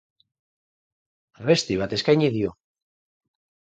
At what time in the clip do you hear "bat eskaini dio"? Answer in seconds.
1.85-2.59